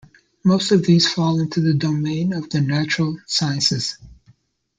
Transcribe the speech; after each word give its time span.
Most 0.43 0.71
of 0.71 0.83
these 0.83 1.07
fall 1.13 1.39
into 1.39 1.61
the 1.61 1.75
domain 1.75 2.33
of 2.33 2.49
the 2.49 2.59
natural 2.59 3.19
sciences. 3.27 3.99